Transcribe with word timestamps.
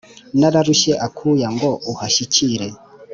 nararushye 0.39 0.91
akuya 1.07 1.47
ngo 1.55 1.69
uhashyikire 1.91 2.67